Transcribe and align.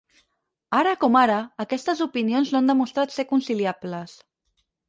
Ara 0.77 0.93
com 1.03 1.17
ara, 1.19 1.35
aquestes 1.65 2.01
opinions 2.07 2.55
no 2.55 2.61
han 2.63 2.73
demostrat 2.73 3.15
ser 3.19 3.29
conciliables. 3.35 4.19